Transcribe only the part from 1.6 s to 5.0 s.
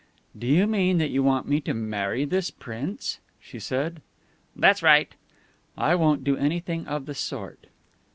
to marry this Prince?" she said. "That's